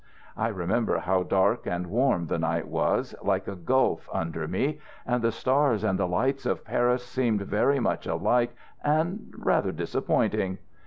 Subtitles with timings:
[0.35, 5.21] I remember how dark and warm the night was, like a gulf under me, and
[5.21, 10.57] the stars and the lights of Paris seemed very much alike and rather disappointing.